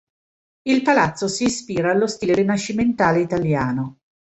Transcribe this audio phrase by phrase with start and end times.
[0.63, 3.97] Il palazzo si ispira allo stile rinascimentale italiano.